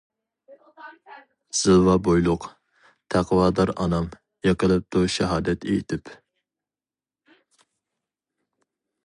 زىلۋا 1.59 1.97
بويلۇق 2.07 2.47
تەقۋادار 3.15 3.73
ئانام، 3.85 4.09
يىقىلىپتۇ 4.49 5.05
شاھادەت 5.17 5.69
ئېيتىپ. 5.71 6.15